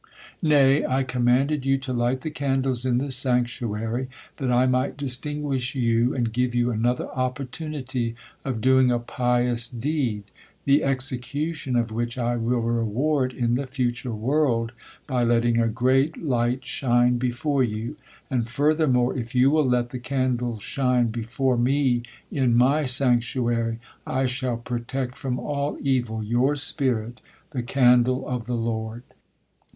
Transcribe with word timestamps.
Nay, 0.41 0.83
I 0.83 1.03
commanded 1.03 1.63
you 1.63 1.77
to 1.77 1.93
light 1.93 2.21
the 2.21 2.31
candles 2.31 2.85
in 2.85 2.97
the 2.97 3.11
sanctuary 3.11 4.07
that 4.37 4.51
I 4.51 4.65
might 4.65 4.97
distinguish 4.97 5.75
you 5.75 6.15
and 6.15 6.33
give 6.33 6.55
you 6.55 6.71
another 6.71 7.07
opportunity 7.09 8.15
of 8.43 8.61
doing 8.61 8.89
a 8.89 8.97
pious 8.97 9.67
deed, 9.67 10.23
the 10.65 10.83
execution 10.83 11.75
of 11.75 11.91
which 11.91 12.17
I 12.17 12.35
will 12.35 12.61
reward 12.61 13.31
in 13.31 13.53
the 13.53 13.67
future 13.67 14.11
world 14.11 14.71
by 15.05 15.23
letting 15.23 15.61
a 15.61 15.67
great 15.67 16.17
light 16.17 16.65
shine 16.65 17.19
before 17.19 17.63
you; 17.63 17.95
and, 18.27 18.49
furthermore, 18.49 19.15
if 19.15 19.35
you 19.35 19.51
will 19.51 19.69
let 19.69 19.91
the 19.91 19.99
candles 19.99 20.63
shine 20.63 21.09
before 21.09 21.57
Me 21.57 22.01
in 22.31 22.55
My 22.57 22.85
sanctuary, 22.85 23.77
I 24.07 24.25
shall 24.25 24.57
protect 24.57 25.15
from 25.15 25.37
all 25.37 25.77
evil 25.79 26.23
your 26.23 26.55
spirit, 26.55 27.21
'the 27.51 27.61
candle 27.61 28.27
of 28.27 28.47
the 28.47 28.57
Lord.'" 28.57 29.03